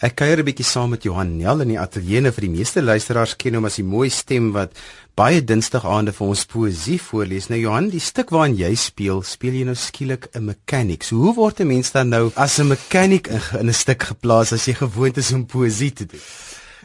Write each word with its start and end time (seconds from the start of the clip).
Ek 0.00 0.14
kuier 0.16 0.40
'n 0.40 0.46
bietjie 0.48 0.64
saam 0.64 0.94
met 0.94 1.02
Johan 1.04 1.36
Nel 1.36 1.60
in 1.60 1.74
die 1.74 1.78
ateljee 1.78 2.30
vir 2.32 2.44
die 2.46 2.54
meeste 2.56 2.80
luisteraars 2.80 3.34
ken 3.36 3.58
hom 3.58 3.66
as 3.68 3.76
die 3.76 3.84
mooi 3.84 4.08
stem 4.08 4.46
wat 4.52 4.72
baie 5.14 5.42
dinsdag 5.44 5.84
aande 5.84 6.14
vir 6.16 6.26
ons 6.26 6.46
poësie 6.48 6.96
voorlees. 6.96 7.50
Nou 7.50 7.58
Johan, 7.60 7.90
die 7.92 8.00
stuk 8.00 8.30
waarin 8.32 8.56
jy 8.56 8.70
speel, 8.80 9.20
speel 9.20 9.58
jy 9.58 9.64
nou 9.68 9.74
skielik 9.76 10.30
'n 10.32 10.46
mechanic. 10.46 11.02
So 11.04 11.16
hoe 11.16 11.34
word 11.34 11.60
'n 11.60 11.66
mens 11.66 11.92
dan 11.92 12.08
nou 12.08 12.32
as 12.34 12.58
'n 12.58 12.68
mechanic 12.68 13.28
in, 13.28 13.68
'n 13.68 13.72
stuk 13.74 14.02
geplaas 14.02 14.52
as 14.54 14.64
jy 14.64 14.72
gewoond 14.72 15.18
is 15.18 15.32
om 15.32 15.44
poësie 15.44 15.92
te 15.92 16.06
doen? 16.06 16.20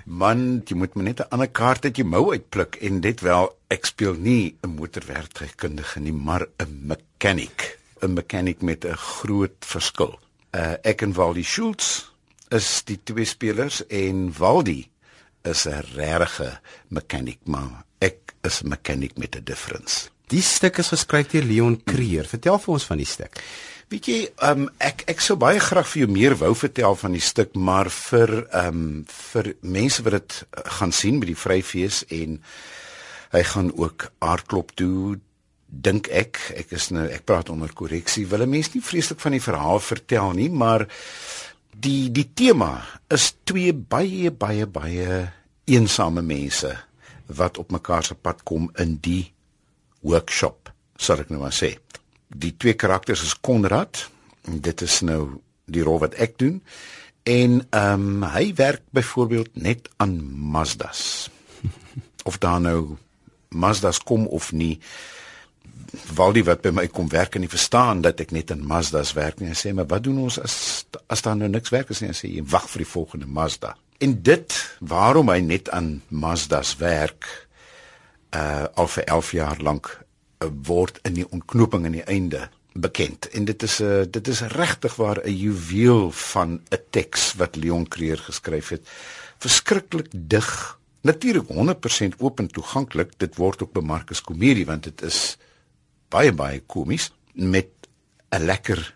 Man, 0.05 0.61
jy 0.67 0.75
moet 0.75 0.95
net 0.95 1.21
'n 1.21 1.29
ander 1.31 1.47
kaart 1.47 1.85
uit 1.85 1.95
jou 1.95 2.07
mou 2.07 2.33
uitpluk 2.33 2.75
en 2.81 2.99
dit 2.99 3.21
wel 3.21 3.49
ek 3.69 3.85
speel 3.85 4.15
nie 4.19 4.55
'n 4.61 4.75
motorwerktuigkundige 4.75 6.01
nie, 6.01 6.11
maar 6.13 6.47
'n 6.59 6.87
mechanic. 6.87 7.79
'n 8.01 8.13
Mechanic 8.13 8.61
met 8.61 8.83
'n 8.83 8.97
groot 8.97 9.55
verskil. 9.59 10.19
Uh, 10.53 10.73
ek 10.83 11.01
en 11.01 11.13
Wally 11.13 11.43
Schultz 11.43 12.14
is 12.53 12.83
die 12.85 12.99
twee 13.03 13.25
spelers 13.25 13.81
en 13.87 14.33
Wally 14.37 14.89
is 15.43 15.65
'n 15.65 15.83
regte 15.95 16.59
mechanic 16.89 17.39
maar 17.45 17.85
ek 17.99 18.33
is 18.43 18.61
'n 18.63 18.69
mechanic 18.69 19.17
met 19.17 19.35
'n 19.35 19.43
difference. 19.43 20.09
Die 20.27 20.41
stuk 20.41 20.77
is 20.77 20.87
geskryf 20.87 21.27
deur 21.27 21.43
Leon 21.43 21.83
Creer. 21.83 22.25
Vertel 22.25 22.59
vir 22.59 22.73
ons 22.73 22.85
van 22.85 22.97
die 22.97 23.05
stuk. 23.05 23.41
Weet 23.87 24.05
jy, 24.05 24.29
um, 24.41 24.69
ek 24.81 25.03
ek 25.05 25.21
sou 25.21 25.37
baie 25.37 25.59
graag 25.59 25.87
vir 25.87 25.99
jou 25.99 26.11
meer 26.11 26.35
wou 26.35 26.55
vertel 26.55 26.95
van 26.95 27.11
die 27.11 27.21
stuk, 27.21 27.53
maar 27.53 27.89
vir 27.89 28.47
ehm 28.49 28.67
um, 28.67 29.05
vir 29.07 29.55
mense 29.61 30.01
wat 30.03 30.11
dit 30.11 30.45
uh, 30.57 30.63
gaan 30.79 30.91
sien 30.91 31.19
by 31.19 31.25
die 31.25 31.37
Vryfees 31.37 32.03
en 32.09 32.41
hy 33.31 33.43
gaan 33.43 33.71
ook 33.77 34.11
aardklop 34.19 34.73
toe 34.75 35.19
dink 35.67 36.07
ek 36.07 36.39
ek 36.55 36.71
is 36.77 36.89
nou 36.95 37.05
ek 37.11 37.25
praat 37.27 37.49
onder 37.49 37.73
korreksie 37.73 38.25
wil 38.31 38.41
'n 38.41 38.49
mens 38.49 38.73
nie 38.73 38.81
vreeslik 38.81 39.19
van 39.19 39.31
die 39.31 39.43
verhaal 39.43 39.79
vertel 39.79 40.31
nie 40.31 40.49
maar 40.49 40.87
die 41.81 42.11
die 42.13 42.27
tema 42.33 42.83
is 43.11 43.33
twee 43.47 43.73
baie 43.73 44.31
baie 44.31 44.67
baie 44.67 45.21
eensame 45.65 46.21
mense 46.25 46.71
wat 47.25 47.57
op 47.57 47.71
mekaar 47.73 48.05
se 48.05 48.15
pad 48.15 48.43
kom 48.45 48.69
in 48.81 48.97
die 49.01 49.31
workshop, 50.05 50.69
sal 50.97 51.23
ek 51.23 51.31
nou 51.33 51.41
maar 51.41 51.55
sê. 51.55 51.73
Die 52.29 52.53
twee 52.57 52.75
karakters 52.77 53.23
is 53.25 53.33
Konrad 53.33 54.05
en 54.45 54.61
dit 54.61 54.85
is 54.85 54.99
nou 55.05 55.39
die 55.65 55.81
rol 55.85 56.03
wat 56.03 56.17
ek 56.21 56.37
doen 56.41 56.59
en 57.25 57.61
ehm 57.73 58.05
um, 58.21 58.27
hy 58.29 58.51
werk 58.57 58.83
byvoorbeeld 58.93 59.55
net 59.57 59.89
aan 59.97 60.19
Mazdas. 60.53 61.31
Of 62.29 62.37
daar 62.37 62.61
nou 62.61 62.97
Mazdas 63.49 63.99
kom 64.03 64.27
of 64.27 64.51
nie. 64.51 64.79
Waldie 66.15 66.43
wat 66.43 66.61
by 66.61 66.71
my 66.75 66.87
kom 66.87 67.07
werk 67.09 67.35
en 67.35 67.41
nie 67.45 67.51
verstaan 67.51 68.01
dat 68.01 68.19
ek 68.19 68.31
net 68.35 68.51
aan 68.51 68.65
Mazdas 68.67 69.13
werk 69.15 69.39
nie. 69.39 69.49
Hy 69.51 69.57
sê 69.57 69.73
maar 69.73 69.87
wat 69.87 70.03
doen 70.03 70.17
ons 70.25 70.39
as 70.41 70.85
as 71.07 71.21
daar 71.21 71.37
nou 71.39 71.49
niks 71.49 71.71
werk 71.73 71.89
is 71.89 72.01
nie? 72.01 72.11
Hy 72.11 72.17
sê 72.17 72.31
jy 72.31 72.43
wag 72.51 72.67
vir 72.69 72.83
die 72.83 72.91
volgende 72.91 73.25
Mazda. 73.25 73.75
En 74.03 74.17
dit 74.23 74.55
waarom 74.79 75.29
hy 75.31 75.39
net 75.39 75.69
aan 75.69 76.01
Mazdas 76.09 76.75
werk 76.81 77.27
uh 78.35 78.65
al 78.75 78.87
vir 78.91 79.03
11 79.03 79.31
jaar 79.31 79.61
lank 79.63 79.91
uh, 80.43 80.49
word 80.67 80.99
in 81.07 81.15
die 81.21 81.27
ontknoping 81.29 81.85
aan 81.85 81.95
die 81.95 82.07
einde 82.11 82.49
bekend. 82.75 83.29
En 83.31 83.45
dit 83.45 83.63
is 83.63 83.79
'n 83.79 83.83
uh, 83.83 84.03
dit 84.09 84.27
is 84.27 84.41
regtig 84.41 84.95
waar 84.95 85.19
'n 85.23 85.31
juweel 85.31 86.11
van 86.11 86.59
'n 86.69 86.81
teks 86.89 87.33
wat 87.33 87.55
Leon 87.55 87.87
Creer 87.87 88.17
geskryf 88.17 88.69
het. 88.69 88.87
Verskriklik 89.37 90.07
dig. 90.11 90.79
Natuurlik 91.01 91.47
100% 91.47 92.17
oop 92.17 92.39
en 92.39 92.47
toeganklik. 92.47 93.11
Dit 93.17 93.35
word 93.35 93.61
ook 93.63 93.71
bemark 93.71 94.09
as 94.09 94.21
komedie 94.21 94.65
want 94.65 94.83
dit 94.83 95.01
is 95.01 95.37
baie 96.09 96.33
baie 96.33 96.59
komies 96.65 97.11
met 97.33 97.71
'n 98.29 98.45
lekker 98.45 98.95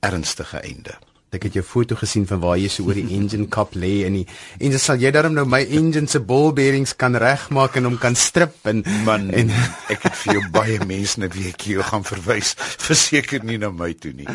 ernstige 0.00 0.58
einde. 0.58 0.98
Ek 1.32 1.46
het 1.46 1.54
jou 1.56 1.62
foto 1.64 1.96
gesien 1.96 2.26
van 2.28 2.42
waar 2.42 2.58
jy 2.60 2.68
so 2.68 2.84
oor 2.84 2.98
die 2.98 3.14
engine 3.16 3.46
kap 3.48 3.70
lê 3.72 4.02
en 4.04 4.18
die 4.18 4.24
en 4.60 4.74
sal 4.76 5.00
jy 5.00 5.08
daarom 5.16 5.32
nou 5.32 5.46
my 5.48 5.62
engine 5.64 6.04
se 6.12 6.20
ball 6.20 6.50
bearings 6.52 6.92
kan 7.00 7.14
regmaak 7.16 7.78
en 7.80 7.88
hom 7.88 7.94
kan 8.00 8.12
strip 8.20 8.66
en 8.68 8.82
man 9.06 9.30
en 9.32 9.48
ek 9.94 10.04
het 10.04 10.18
vir 10.26 10.36
jou 10.36 10.42
baie 10.52 10.76
mense 10.84 11.22
net 11.22 11.32
ek 11.48 11.64
jou 11.70 11.86
gaan 11.88 12.04
verwys 12.04 12.50
verseker 12.84 13.46
nie 13.48 13.56
na 13.62 13.70
my 13.72 13.94
toe 13.96 14.12
nie. 14.12 14.26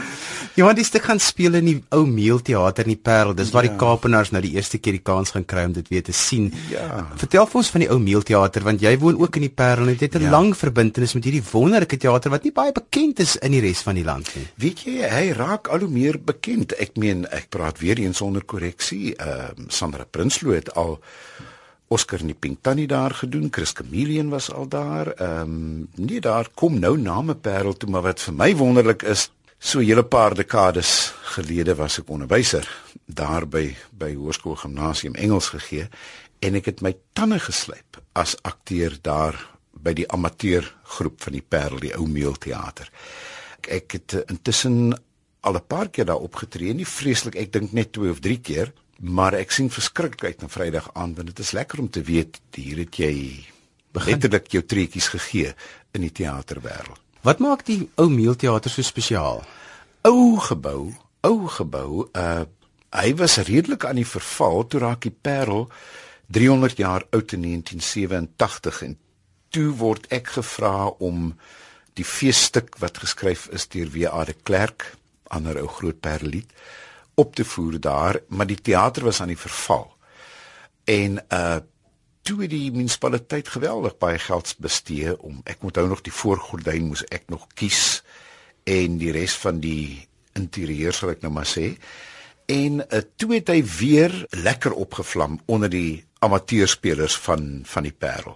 Ja, 0.57 0.65
want 0.65 0.79
die 0.81 0.87
stuk 0.87 1.05
gaan 1.05 1.21
speel 1.21 1.59
in 1.59 1.69
die 1.69 1.75
ou 1.93 2.01
meelteater 2.09 2.89
in 2.89 2.95
die 2.95 3.03
Parel. 3.11 3.35
Dis 3.37 3.53
waar 3.53 3.67
ja. 3.67 3.75
die 3.75 3.77
Kaapenaars 3.83 4.33
nou 4.33 4.41
die 4.41 4.55
eerste 4.57 4.81
keer 4.81 4.97
die 4.97 5.05
kans 5.05 5.35
gaan 5.35 5.45
kry 5.45 5.67
om 5.69 5.77
dit 5.77 5.93
weer 5.93 6.01
te 6.09 6.17
sien. 6.17 6.49
Ja. 6.73 7.05
Vertel 7.21 7.45
vir 7.45 7.61
ons 7.61 7.71
van 7.75 7.85
die 7.85 7.91
ou 7.93 7.99
meelteater 8.01 8.65
want 8.65 8.81
jy 8.81 8.95
woon 9.05 9.21
ook 9.21 9.37
in 9.37 9.45
die 9.45 9.53
Parel 9.53 9.93
en 9.93 9.99
jy 9.99 10.07
het 10.07 10.17
'n 10.17 10.25
ja. 10.25 10.33
lang 10.33 10.49
verbintenis 10.57 11.13
met 11.13 11.29
hierdie 11.29 11.45
wonderlike 11.51 12.01
teater 12.01 12.33
wat 12.33 12.49
nie 12.49 12.55
baie 12.57 12.73
bekend 12.73 13.21
is 13.21 13.37
in 13.37 13.53
die 13.53 13.61
res 13.61 13.85
van 13.85 14.01
die 14.01 14.07
land 14.09 14.33
nie. 14.33 14.47
Weet 14.65 14.81
jy, 14.89 14.97
hy 15.05 15.25
raak 15.37 15.69
al 15.69 15.85
hoe 15.85 15.93
meer 15.93 16.17
bekend. 16.17 16.73
Ek 16.73 16.86
ek 16.87 16.97
meen 16.99 17.25
ek 17.33 17.49
praat 17.53 17.79
weer 17.83 17.99
eens 18.01 18.23
sonder 18.23 18.45
korreksie. 18.45 19.15
Ehm 19.15 19.67
uh, 19.67 19.69
Sandra 19.73 20.05
Prinsloo 20.05 20.55
het 20.55 20.73
al 20.75 20.97
Oscar 21.87 22.19
in 22.19 22.33
die 22.33 22.39
Pink 22.39 22.59
Tannie 22.61 22.87
daar 22.87 23.13
gedoen. 23.15 23.47
Chris 23.51 23.71
Chameleon 23.75 24.29
was 24.29 24.51
al 24.51 24.67
daar. 24.67 25.13
Ehm 25.15 25.41
um, 25.41 25.87
nee, 25.95 26.21
daar 26.21 26.49
kom 26.53 26.79
nou 26.79 26.97
name 26.97 27.35
Parel 27.35 27.77
toe, 27.77 27.89
maar 27.89 28.07
wat 28.07 28.21
vir 28.21 28.33
my 28.33 28.55
wonderlik 28.55 29.03
is, 29.03 29.29
so 29.59 29.79
'n 29.79 29.85
hele 29.85 30.03
paar 30.03 30.35
dekades 30.35 31.13
gelede 31.33 31.75
was 31.75 31.99
ek 31.99 32.09
onderwyser 32.09 32.67
daar 33.05 33.47
by 33.47 33.75
by 33.91 34.13
Hoërskool 34.13 34.55
Gimnasium 34.55 35.15
Engels 35.15 35.49
gegee 35.49 35.89
en 36.39 36.55
ek 36.55 36.65
het 36.65 36.81
my 36.81 36.95
tande 37.13 37.39
geslyp 37.39 37.97
as 38.13 38.35
akteur 38.41 38.97
daar 39.01 39.35
by 39.71 39.93
die 39.93 40.07
amateur 40.11 40.65
groep 40.83 41.21
van 41.21 41.33
die 41.33 41.45
Parel, 41.49 41.79
die 41.79 41.93
ou 41.95 42.07
meelteater. 42.07 42.89
Ek, 43.67 43.91
het 43.91 44.13
uh, 44.13 44.21
intussen 44.31 44.93
al 45.41 45.55
'n 45.55 45.67
paar 45.67 45.89
keer 45.89 46.05
daar 46.05 46.23
opgetree, 46.23 46.73
nie 46.73 46.87
vreeslik, 46.87 47.35
ek 47.35 47.51
dink 47.51 47.71
net 47.71 47.91
2 47.91 48.09
of 48.09 48.19
3 48.19 48.39
keer, 48.39 48.73
maar 48.99 49.33
ek 49.33 49.51
sien 49.51 49.69
verskriklik 49.69 50.23
uit 50.23 50.41
na 50.41 50.47
Vrydag 50.47 50.89
aan 50.93 51.13
want 51.15 51.27
dit 51.27 51.39
is 51.39 51.51
lekker 51.51 51.79
om 51.79 51.89
te 51.89 52.01
weet 52.01 52.39
hier 52.53 52.77
het 52.77 52.95
jy 52.95 53.45
letterlik 53.93 54.47
jou 54.51 54.63
treetjies 54.65 55.07
gegee 55.07 55.53
in 55.91 56.01
die 56.01 56.11
teaterwêreld. 56.11 56.99
Wat 57.21 57.39
maak 57.39 57.65
die 57.65 57.89
ou 57.95 58.09
meelteater 58.09 58.71
so 58.71 58.81
spesiaal? 58.81 59.43
Ou 60.01 60.37
gebou, 60.39 60.93
ou 61.21 61.47
gebou, 61.47 62.09
uh 62.13 62.45
hy 62.97 63.11
was 63.19 63.35
redelik 63.37 63.83
aan 63.85 63.99
die 63.99 64.07
verval 64.07 64.63
toe 64.65 64.79
raak 64.79 65.01
die 65.03 65.11
Parel 65.11 65.67
300 66.31 66.77
jaar 66.79 67.03
oud 67.11 67.33
in 67.35 67.43
1987 67.43 68.81
en 68.81 68.95
toe 69.53 69.73
word 69.75 70.07
ek 70.07 70.31
gevra 70.37 70.87
om 71.03 71.33
die 71.99 72.07
feesstuk 72.07 72.79
wat 72.79 72.97
geskryf 73.03 73.49
is 73.51 73.67
deur 73.67 73.91
W.A. 73.91 74.23
de 74.25 74.33
Klerk 74.33 74.95
ander 75.33 75.59
ou 75.61 75.67
groot 75.67 75.99
perlied 75.99 76.51
op 77.17 77.35
te 77.35 77.45
voer 77.45 77.79
daar, 77.81 78.19
maar 78.27 78.47
die 78.47 78.61
teater 78.61 79.03
was 79.03 79.21
aan 79.21 79.33
die 79.33 79.43
verval. 79.47 79.89
En 80.85 81.19
uh 81.29 81.57
toe 82.27 82.47
die 82.51 82.71
munisipaliteit 82.75 83.47
geweldig 83.47 83.93
baie 84.01 84.19
geld 84.19 84.49
bestee 84.59 85.13
om 85.23 85.39
ek 85.47 85.61
moet 85.63 85.77
nou 85.79 85.85
nog 85.87 86.01
die 86.03 86.11
voorgordyn 86.11 86.89
moes 86.89 87.05
ek 87.07 87.29
nog 87.31 87.45
kies 87.55 88.01
en 88.67 88.97
die 88.99 89.13
res 89.15 89.37
van 89.39 89.61
die 89.63 90.03
interieur 90.35 90.91
sal 90.91 91.13
ek 91.13 91.23
nou 91.23 91.31
maar 91.37 91.47
sê. 91.47 91.69
En 92.51 92.81
uh, 92.83 92.99
toe 93.15 93.33
het 93.37 93.51
hy 93.51 93.61
weer 93.79 94.13
lekker 94.43 94.75
opgevlam 94.75 95.39
onder 95.47 95.71
die 95.71 96.03
amateurspelers 96.19 97.15
van 97.23 97.63
van 97.67 97.87
die 97.87 97.95
Parel. 97.95 98.35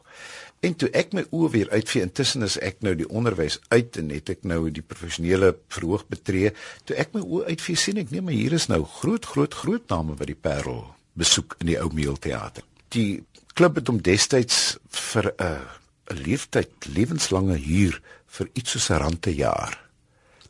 En 0.61 0.75
toe 0.77 0.91
ek 0.94 1.16
my 1.17 1.23
oë 1.33 1.47
weer 1.55 1.69
uitvee, 1.73 2.03
intussen 2.05 2.45
is 2.45 2.55
ek 2.61 2.83
nou 2.85 2.91
die 2.94 3.07
onderwys 3.09 3.55
uit 3.73 3.97
en 3.97 4.11
het 4.13 4.29
ek 4.29 4.44
nou 4.45 4.59
die 4.69 4.83
professionele 4.85 5.55
verhoog 5.73 6.03
betree. 6.13 6.51
Toe 6.85 6.99
ek 7.01 7.16
my 7.17 7.23
oë 7.25 7.55
uitvee, 7.55 7.79
sien 7.81 7.97
ek 7.97 8.13
nee, 8.13 8.22
maar 8.22 8.38
hier 8.38 8.53
is 8.53 8.67
nou 8.69 8.83
groot 8.99 9.25
groot 9.25 9.57
groot 9.57 9.89
name 9.89 10.13
wat 10.19 10.29
die 10.29 10.38
Parel 10.38 10.83
besoek 11.17 11.57
in 11.63 11.72
die 11.72 11.79
ou 11.81 11.89
meelteater. 11.97 12.61
Die 12.94 13.23
klub 13.57 13.81
het 13.81 13.89
hom 13.89 14.03
destyds 14.05 14.77
vir 14.94 15.31
'n 15.33 15.49
uh, 15.49 15.66
'n 16.13 16.22
leeftyd 16.27 16.91
lewenslange 16.93 17.57
huur 17.57 17.97
vir 18.38 18.49
iets 18.53 18.78
soos 18.78 18.91
'n 18.91 19.01
rand 19.01 19.19
per 19.19 19.33
jaar 19.33 19.79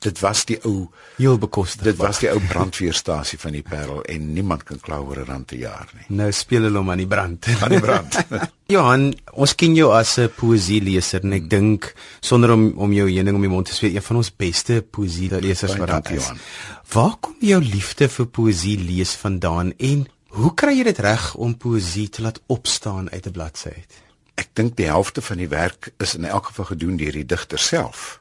dit 0.02 0.20
was 0.20 0.46
die 0.50 0.58
ou 0.66 0.88
heel 1.18 1.38
bekostig. 1.38 1.84
Dit 1.92 2.00
was 2.02 2.22
die 2.24 2.30
ou 2.32 2.40
brandweerstasie 2.50 3.38
van 3.42 3.54
die 3.54 3.64
Parel 3.66 4.02
en 4.10 4.32
niemand 4.34 4.64
kan 4.66 4.80
kla 4.82 4.98
oor 5.00 5.20
'n 5.22 5.28
rand 5.30 5.46
per 5.46 5.58
jaar 5.58 5.90
nie. 5.94 6.06
Nou 6.18 6.32
speel 6.32 6.64
hulle 6.64 6.78
hom 6.78 6.90
aan 6.90 7.04
die 7.04 7.08
brand. 7.08 7.48
Aan 7.62 7.70
die 7.70 7.80
brand. 7.80 8.18
Johan, 8.74 9.14
ons 9.34 9.56
ken 9.56 9.76
jou 9.76 9.92
as 9.94 10.18
'n 10.18 10.30
poësieleser 10.36 11.24
en 11.24 11.34
ek 11.34 11.50
dink 11.50 11.94
sonder 12.20 12.52
om 12.52 12.74
om 12.78 12.94
jou 12.94 13.10
heuning 13.10 13.36
om 13.36 13.42
die 13.42 13.50
mond 13.50 13.66
te 13.66 13.74
sweet, 13.74 13.96
een 13.96 14.02
van 14.02 14.16
ons 14.16 14.36
beste 14.36 14.82
poësielesers 14.82 15.76
wat 15.78 15.88
daar 15.88 16.12
is. 16.12 16.32
Waar 16.94 17.16
kom 17.20 17.36
jou 17.40 17.62
liefde 17.62 18.10
vir 18.10 18.26
poësie 18.26 18.78
lees 18.78 19.14
vandaan 19.16 19.74
en 19.78 20.08
hoe 20.32 20.54
kry 20.54 20.78
jy 20.78 20.84
dit 20.84 21.00
reg 21.00 21.36
om 21.36 21.58
poësie 21.58 22.10
te 22.10 22.22
laat 22.22 22.42
opstaan 22.48 23.10
uit 23.12 23.28
'n 23.28 23.32
bladsy 23.32 23.70
uit? 23.70 23.94
Ek 24.36 24.50
dink 24.54 24.78
die 24.78 24.88
helfte 24.88 25.22
van 25.22 25.38
die 25.38 25.48
werk 25.48 25.94
is 26.00 26.16
in 26.16 26.26
elk 26.26 26.46
geval 26.46 26.66
gedoen 26.66 26.98
deur 26.98 27.12
die 27.12 27.26
digter 27.26 27.60
self 27.60 28.20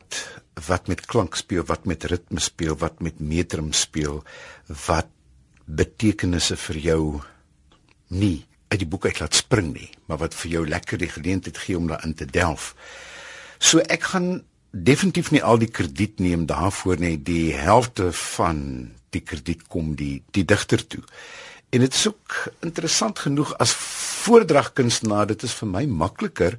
wat 0.67 0.89
met 0.89 1.07
klank 1.07 1.37
speel, 1.39 1.65
wat 1.65 1.85
met 1.85 2.05
ritme 2.05 2.41
speel, 2.41 2.77
wat 2.77 3.01
met 3.01 3.21
metrum 3.21 3.73
speel, 3.73 4.23
wat 4.87 5.09
betekenisse 5.65 6.57
vir 6.57 6.79
jou 6.83 7.03
nie 8.09 8.47
uit 8.71 8.79
die 8.83 8.89
boek 8.89 9.07
uit 9.07 9.21
laat 9.21 9.35
spring 9.35 9.73
nie, 9.75 9.91
maar 10.07 10.21
wat 10.23 10.35
vir 10.35 10.51
jou 10.51 10.63
lekker 10.69 10.99
die 10.99 11.11
geleentheid 11.11 11.59
gee 11.59 11.79
om 11.79 11.89
daarin 11.91 12.15
te 12.15 12.27
delf. 12.27 12.75
So 13.59 13.83
ek 13.91 14.11
gaan 14.13 14.43
definitief 14.71 15.33
nie 15.35 15.43
al 15.43 15.59
die 15.59 15.71
krediet 15.71 16.21
neem 16.23 16.47
daarvoor 16.47 17.01
nie, 17.03 17.17
die 17.19 17.53
helfte 17.59 18.11
van 18.37 18.91
die 19.11 19.23
krediet 19.27 19.67
kom 19.69 19.97
die 19.99 20.23
die 20.35 20.47
digter 20.47 20.83
toe. 20.87 21.03
En 21.71 21.83
dit 21.83 21.95
is 21.95 22.07
ook 22.07 22.37
interessant 22.67 23.19
genoeg 23.19 23.53
as 23.63 23.75
voordragkunstenaar, 24.23 25.27
dit 25.31 25.43
is 25.47 25.55
vir 25.55 25.71
my 25.71 25.85
makliker 25.87 26.59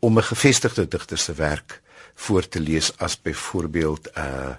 om 0.00 0.18
'n 0.18 0.30
gevestigde 0.30 0.88
digter 0.88 1.18
se 1.18 1.34
werk 1.34 1.82
voor 2.14 2.48
te 2.48 2.60
lees 2.60 2.96
as 2.98 3.20
byvoorbeeld 3.20 4.10
'n 4.14 4.20
uh, 4.20 4.54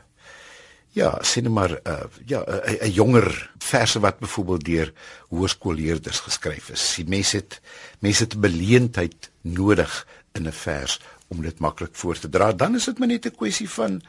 ja, 0.96 1.18
sien 1.22 1.44
nou 1.44 1.56
maar 1.56 1.80
uh, 1.84 2.08
ja, 2.26 2.44
'n 2.82 2.92
jonger 2.92 3.52
verse 3.58 4.00
wat 4.00 4.20
byvoorbeeld 4.20 4.64
deur 4.66 4.94
hoërskoolleerders 5.28 6.20
geskryf 6.20 6.70
is. 6.70 6.94
Die 6.96 7.08
mense 7.08 7.38
het 7.38 7.62
mense 8.00 8.24
het 8.24 8.40
beleentheid 8.40 9.30
nodig 9.42 10.08
in 10.34 10.48
'n 10.48 10.52
vers 10.52 11.00
om 11.28 11.42
dit 11.42 11.60
maklik 11.60 11.96
voor 11.96 12.20
te 12.20 12.30
dra. 12.30 12.54
Dan 12.54 12.76
is 12.76 12.86
dit 12.86 12.98
maar 13.00 13.08
net 13.08 13.26
'n 13.26 13.36
kwessie 13.36 13.70
van 13.70 14.02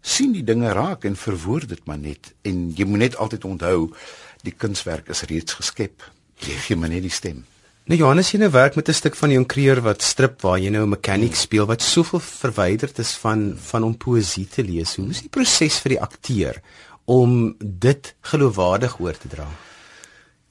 sien 0.00 0.32
die 0.32 0.44
dinge 0.44 0.72
raak 0.72 1.04
en 1.04 1.16
verwoord 1.16 1.68
dit 1.68 1.84
maar 1.84 1.98
net 1.98 2.34
en 2.42 2.72
jy 2.74 2.84
moet 2.84 2.98
net 2.98 3.16
altyd 3.16 3.44
onthou 3.44 3.94
die 4.42 4.54
kunswerk 4.56 5.08
is 5.08 5.22
reeds 5.22 5.52
geskep. 5.52 6.10
Jy 6.36 6.54
gee 6.54 6.76
maar 6.76 6.88
net 6.88 7.02
die 7.02 7.10
stem. 7.10 7.44
Nou 7.88 7.96
Johannes, 7.96 8.28
jy 8.30 8.38
nou 8.42 8.50
werk 8.52 8.76
met 8.76 8.88
'n 8.88 8.92
stuk 8.92 9.16
van 9.16 9.30
Jon 9.30 9.46
Creer 9.46 9.80
wat 9.80 10.02
strip 10.02 10.42
waar 10.42 10.58
jy 10.58 10.68
nou 10.70 10.84
'n 10.84 10.88
mechanic 10.88 11.34
speel 11.34 11.66
wat 11.66 11.82
soveel 11.82 12.20
verwyderd 12.20 12.98
is 12.98 13.12
van 13.12 13.56
van 13.56 13.82
om 13.82 13.96
poësie 13.96 14.46
te 14.48 14.62
lees. 14.62 14.96
Hoe 14.96 15.08
is 15.08 15.20
die 15.20 15.28
proses 15.28 15.78
vir 15.78 15.88
die 15.88 16.00
akteur 16.00 16.62
om 17.04 17.56
dit 17.58 18.14
geloofwaardig 18.20 19.00
oor 19.00 19.18
te 19.18 19.28
dra? 19.28 19.48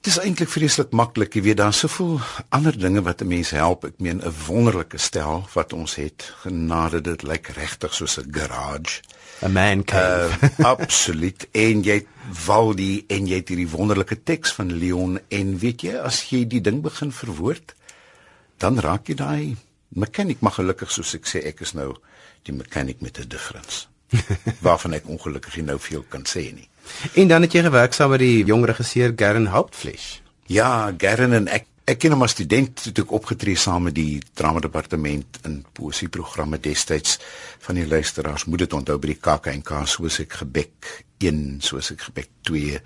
Dit 0.01 0.13
is 0.13 0.19
eintlik 0.19 0.49
vreeslik 0.49 0.91
maklik, 0.91 1.33
jy 1.35 1.41
weet 1.41 1.57
daar's 1.57 1.79
soveel 1.79 2.19
ander 2.49 2.77
dinge 2.77 3.01
wat 3.01 3.21
'n 3.21 3.27
mens 3.27 3.49
help. 3.49 3.85
Ek 3.85 3.99
meen 3.99 4.21
'n 4.21 4.33
wonderlike 4.47 4.97
stel 4.97 5.47
wat 5.53 5.73
ons 5.73 5.95
het. 5.95 6.33
Genade 6.41 7.01
dit 7.01 7.23
lyk 7.23 7.47
regtig 7.47 7.93
soos 7.93 8.17
'n 8.17 8.31
garage. 8.31 9.01
'n 9.41 9.51
Man 9.51 9.83
cave. 9.83 10.51
Uh, 10.59 10.65
absoluut. 10.75 11.47
En 11.51 11.83
jy 11.83 12.05
Waldi 12.45 13.05
en 13.07 13.27
jy 13.27 13.39
het 13.39 13.49
hierdie 13.49 13.69
wonderlike 13.69 14.23
teks 14.23 14.51
van 14.53 14.73
Leon 14.73 15.19
en 15.27 15.57
weet 15.59 15.81
jy 15.81 15.95
as 15.95 16.29
jy 16.29 16.43
die 16.47 16.61
ding 16.61 16.81
begin 16.81 17.11
verwoord, 17.11 17.73
dan 18.57 18.79
raak 18.79 19.07
jy 19.07 19.15
daai 19.15 19.57
mechanic 19.89 20.43
maar 20.45 20.53
gelukkig 20.59 20.91
soos 20.91 21.15
ek 21.17 21.25
sê 21.25 21.41
ek 21.49 21.63
is 21.65 21.73
nou 21.73 21.95
die 22.45 22.53
mechanic 22.53 23.01
met 23.01 23.19
'n 23.19 23.27
difference. 23.27 23.87
Waarvan 24.65 24.93
ek 24.93 25.07
ongelukkig 25.07 25.55
nie 25.55 25.65
nou 25.65 25.79
veel 25.79 26.05
kan 26.09 26.25
sê 26.25 26.53
nie. 26.53 26.69
En 27.13 27.27
dan 27.27 27.41
het 27.41 27.53
jy 27.53 27.63
gewerk 27.63 27.93
saam 27.93 28.09
met 28.09 28.19
die 28.19 28.43
jong 28.45 28.65
regisseur 28.65 29.13
Gern 29.15 29.47
Hauptfleisch. 29.47 30.21
Ja, 30.45 30.93
Gern 30.97 31.33
en 31.33 31.47
ek 31.47 31.65
ek 31.89 32.03
ken 32.03 32.13
hom 32.13 32.21
as 32.21 32.35
student 32.35 32.83
toe 32.93 33.01
ek 33.01 33.13
opgetree 33.17 33.57
saam 33.57 33.87
met 33.87 33.95
die 33.97 34.19
drama 34.37 34.61
departement 34.61 35.39
in 35.49 35.61
poesieprogramme 35.73 36.59
destyds 36.61 37.17
van 37.65 37.79
die 37.79 37.87
luisteraars 37.89 38.45
moet 38.45 38.65
dit 38.65 38.75
onthou 38.77 38.97
by 39.01 39.09
die 39.09 39.21
KAK&K 39.25 39.79
soos 39.89 40.19
ek 40.21 40.35
gebek 40.43 40.89
1 41.25 41.39
soos 41.65 41.89
ek 41.95 42.05
gebek 42.11 42.29
2 42.49 42.81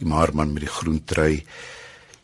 die 0.00 0.08
maarman 0.08 0.54
met 0.54 0.64
die 0.64 0.72
groen 0.72 1.02
trui. 1.04 1.42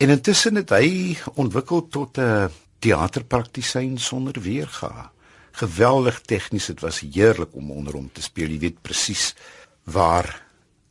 En 0.01 0.13
intussen 0.15 0.57
het 0.57 0.73
hy 0.73 1.17
ontwikkel 1.35 1.85
tot 1.93 2.17
'n 2.17 2.49
teaterpraktisyn 2.79 3.97
sonder 3.97 4.41
weerga. 4.41 5.11
Geweldig 5.51 6.21
tegnies 6.21 6.65
dit 6.65 6.81
was 6.81 6.99
heerlik 6.99 7.53
om 7.55 7.71
onder 7.71 7.93
hom 7.93 8.09
te 8.11 8.21
speel. 8.21 8.49
Jy 8.49 8.59
weet 8.59 8.81
presies 8.81 9.35
waar 9.83 10.41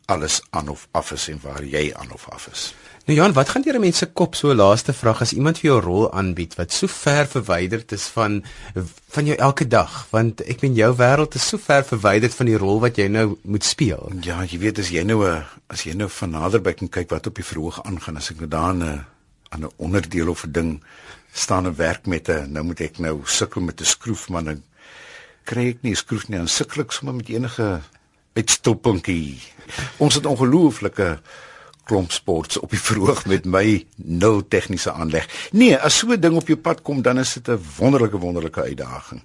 alles 0.06 0.42
aan 0.50 0.69
of 0.69 0.88
af 0.92 1.12
is 1.12 1.28
en 1.28 1.40
waar 1.42 1.64
jy 1.64 1.92
aan 1.94 2.12
of 2.12 2.28
af 2.28 2.48
is. 2.52 2.75
Nou 3.04 3.18
Jan, 3.18 3.34
wat 3.36 3.48
gaan 3.52 3.62
deur 3.62 3.74
'n 3.74 3.80
mens 3.80 3.98
se 3.98 4.06
kop 4.06 4.34
so 4.34 4.54
laaste 4.54 4.92
vraag 4.92 5.20
as 5.20 5.32
iemand 5.32 5.58
vir 5.58 5.70
jou 5.70 5.80
rol 5.80 6.12
aanbied 6.12 6.54
wat 6.54 6.72
so 6.72 6.86
ver 6.86 7.26
verwyderd 7.26 7.92
is 7.92 8.06
van 8.06 8.44
van 9.08 9.26
jou 9.26 9.36
elke 9.36 9.66
dag, 9.66 10.06
want 10.10 10.40
ek 10.40 10.60
meen 10.62 10.74
jou 10.74 10.96
wêreld 10.96 11.34
is 11.34 11.48
so 11.48 11.58
ver 11.58 11.84
verwyderd 11.84 12.34
van 12.34 12.46
die 12.46 12.56
rol 12.56 12.80
wat 12.80 12.96
jy 12.96 13.08
nou 13.08 13.36
moet 13.42 13.64
speel. 13.64 14.12
Ja, 14.22 14.44
jy 14.44 14.58
weet 14.58 14.78
as 14.78 14.88
jy 14.88 15.02
nou 15.02 15.20
'n 15.28 15.44
as 15.66 15.82
jy 15.84 15.92
nou 15.92 16.08
van 16.08 16.30
naderby 16.30 16.72
kan 16.72 16.88
kyk 16.88 17.10
wat 17.10 17.26
op 17.26 17.34
die 17.34 17.44
verhoog 17.44 17.84
aangaan, 17.84 18.16
as 18.16 18.30
ek 18.30 18.38
nou 18.38 18.48
daar 18.48 18.74
'n 18.74 19.04
aan 19.50 19.64
'n 19.64 19.72
onderdeel 19.76 20.28
of 20.28 20.44
'n 20.44 20.52
ding 20.52 20.82
staan 21.32 21.66
en 21.66 21.76
werk 21.76 22.06
met 22.06 22.28
'n 22.28 22.52
nou 22.52 22.64
moet 22.64 22.80
ek 22.80 22.98
nou 22.98 23.20
sukkel 23.24 23.60
met 23.60 23.80
'n 23.80 23.84
skroef 23.84 24.28
man 24.28 24.48
en 24.48 24.62
kry 25.44 25.68
ek 25.68 25.82
nie 25.82 25.92
'n 25.92 25.96
skroef 25.96 26.28
nie, 26.28 26.38
dan 26.38 26.48
sukkel 26.48 26.82
ek 26.82 26.92
sommer 26.92 27.14
met 27.14 27.28
enige 27.28 27.80
uitstoppunkie. 28.32 29.42
Ons 29.98 30.14
het 30.14 30.26
ongelooflike 30.26 31.18
klomp 31.84 32.12
sports 32.12 32.58
op 32.58 32.70
die 32.70 32.81
verhoog 32.88 33.25
met 33.26 33.44
my 33.44 33.84
nul 33.96 34.42
tegniese 34.48 34.92
aanleg. 34.92 35.28
Nee, 35.52 35.76
as 35.76 35.98
so 35.98 36.12
'n 36.12 36.20
ding 36.20 36.36
op 36.36 36.48
jou 36.48 36.58
pad 36.58 36.82
kom, 36.82 37.02
dan 37.02 37.19
is 37.19 37.34
dit 37.34 37.48
'n 37.48 37.60
wonderlike 37.78 38.19
wonderlike 38.19 38.60
uitdaging. 38.60 39.22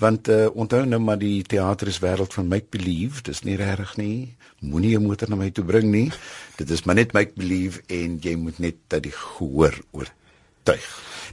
Want 0.00 0.28
uh, 0.28 0.46
onthou 0.54 0.86
nou 0.86 1.00
maar 1.00 1.18
die 1.18 1.42
teater 1.42 1.88
is 1.88 2.00
wêreld 2.00 2.32
van 2.32 2.48
make 2.48 2.66
believe, 2.70 3.22
dis 3.22 3.42
nie 3.42 3.56
regtig 3.56 3.96
nie. 3.96 4.36
Moenie 4.60 4.96
'n 4.96 5.06
motor 5.06 5.28
na 5.28 5.36
my 5.36 5.50
toe 5.50 5.64
bring 5.64 5.90
nie. 5.90 6.12
Dit 6.56 6.70
is 6.70 6.84
maar 6.84 6.94
net 6.94 7.12
make 7.12 7.32
believe 7.34 7.82
en 7.86 8.18
jy 8.20 8.34
moet 8.34 8.58
net 8.58 8.76
dat 8.86 9.02
die 9.02 9.12
gehoor 9.12 9.76
oortuig. 9.90 10.88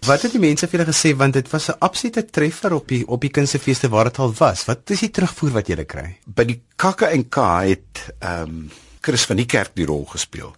Wat 0.06 0.22
het 0.22 0.32
die 0.32 0.40
mense 0.40 0.68
vir 0.68 0.80
julle 0.80 0.92
gesê 0.92 1.16
want 1.16 1.34
dit 1.34 1.50
was 1.50 1.70
'n 1.70 1.80
absolute 1.80 2.26
treffer 2.26 2.74
op 2.74 2.88
die 2.88 3.08
op 3.08 3.22
die 3.22 3.30
kunstefeeste 3.30 3.90
waar 3.90 4.04
dit 4.04 4.20
al 4.20 4.34
was. 4.34 4.66
Wat 4.66 4.90
is 4.90 5.00
die 5.00 5.12
terugvoer 5.12 5.52
wat 5.52 5.68
julle 5.68 5.86
kry? 5.86 6.18
By 6.26 6.46
die 6.46 6.62
Kakke 6.76 7.06
en 7.06 7.30
K 7.30 7.38
het 7.60 8.14
ehm 8.20 8.42
um, 8.42 8.72
Chris 9.08 9.24
van 9.30 9.40
die 9.40 9.48
kerk 9.48 9.72
die 9.80 9.88
rol 9.88 10.04
gespeel 10.10 10.52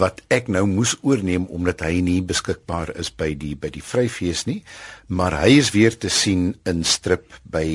wat 0.00 0.18
ek 0.32 0.48
nou 0.50 0.64
moes 0.66 0.96
oorneem 1.06 1.44
omdat 1.54 1.84
hy 1.86 2.00
nie 2.02 2.18
beskikbaar 2.26 2.90
is 2.98 3.12
by 3.14 3.30
die 3.38 3.54
by 3.54 3.70
die 3.70 3.84
Vryfees 3.84 4.46
nie, 4.48 4.62
maar 5.06 5.36
hy 5.44 5.58
is 5.60 5.70
weer 5.76 5.94
te 5.94 6.10
sien 6.10 6.52
in 6.66 6.82
strip 6.82 7.28
by 7.44 7.66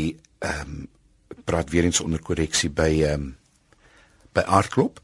ehm 0.43 0.61
um, 0.61 0.85
praat 1.47 1.69
weer 1.71 1.85
eens 1.87 2.01
onder 2.03 2.19
korreksie 2.19 2.69
by 2.69 2.89
ehm 3.07 3.13
um, 3.13 3.27
by 4.35 4.43
Artklub 4.59 4.99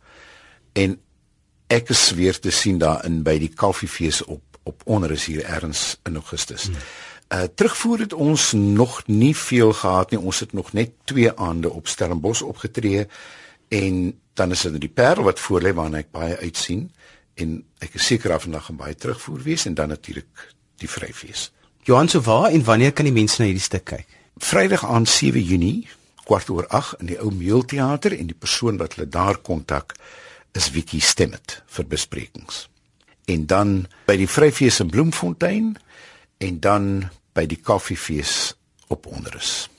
en 0.77 0.97
ek 1.71 1.93
is 1.95 2.03
weer 2.17 2.35
te 2.39 2.51
sien 2.51 2.81
daar 2.81 3.05
in 3.07 3.21
by 3.23 3.37
die 3.39 3.53
Koffiefees 3.55 4.21
op 4.27 4.41
op 4.63 4.81
onder 4.85 5.11
is 5.11 5.25
hier 5.25 5.43
erns 5.43 5.97
in 6.03 6.15
Augustus. 6.15 6.63
Hmm. 6.63 6.75
Uh 7.33 7.47
terugvoer 7.55 7.99
het 7.99 8.13
ons 8.13 8.51
nog 8.51 9.01
nie 9.07 9.35
veel 9.37 9.73
gehad 9.73 10.11
nie. 10.11 10.19
Ons 10.19 10.39
het 10.39 10.53
nog 10.53 10.73
net 10.73 10.91
2 11.03 11.33
aande 11.35 11.71
op 11.71 11.87
Stellenbosch 11.87 12.41
opgetree 12.41 13.07
en 13.73 13.99
dan 14.37 14.53
is 14.53 14.65
dit 14.65 14.79
die 14.81 14.91
Parel 14.91 15.25
wat 15.25 15.41
voor 15.41 15.63
lê 15.65 15.73
waarna 15.73 16.03
ek 16.03 16.11
baie 16.13 16.37
uitsien 16.41 16.87
en 17.41 17.55
ek 17.81 17.97
is 17.97 18.05
seker 18.11 18.33
af 18.35 18.45
vandag 18.45 18.67
gaan 18.69 18.79
baie 18.81 18.95
terugvoer 18.95 19.41
wees 19.45 19.65
en 19.69 19.77
dan 19.77 19.89
natuurlik 19.93 20.47
die 20.81 20.89
Vryfees. 20.89 21.49
Johan, 21.83 22.09
so 22.09 22.21
waar 22.21 22.51
en 22.51 22.63
wanneer 22.63 22.93
kan 22.93 23.09
die 23.09 23.15
mense 23.15 23.41
na 23.41 23.49
hierdie 23.49 23.63
stuk 23.63 23.85
kyk? 23.89 24.19
Vrydag 24.41 24.85
aan 24.85 25.05
7 25.09 25.41
Junie, 25.41 25.87
kwart 26.23 26.49
oor 26.49 26.67
8 26.69 27.01
in 27.03 27.11
die 27.11 27.19
ou 27.19 27.31
Meelteater 27.33 28.15
en 28.17 28.29
die 28.29 28.37
persoon 28.37 28.77
wat 28.81 28.95
hulle 28.95 29.09
daar 29.09 29.41
kontak 29.41 29.97
is 30.53 30.69
Wiki 30.71 31.01
Stemmet 31.01 31.61
vir 31.75 31.89
besprekings 31.89 32.67
en 33.31 33.45
dan 33.47 33.75
by 34.07 34.17
die 34.19 34.27
Vryfees 34.27 34.81
in 34.83 34.91
Bloemfontein 34.91 35.73
en 36.43 36.59
dan 36.59 36.89
by 37.33 37.45
die 37.49 37.59
Koffiefees 37.63 38.53
op 38.91 39.07
Onderus. 39.07 39.72